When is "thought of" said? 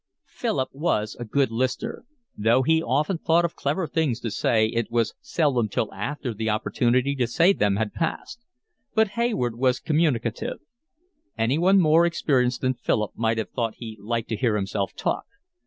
3.19-3.55